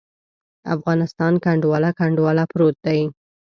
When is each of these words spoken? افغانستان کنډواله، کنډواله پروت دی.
افغانستان 0.75 1.33
کنډواله، 1.45 1.89
کنډواله 1.99 2.43
پروت 2.51 2.75
دی. 2.85 3.01